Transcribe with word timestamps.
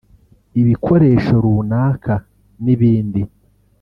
ibikoresho 0.61 1.33
runaka 1.43 2.13
n’ibindi 2.63 3.21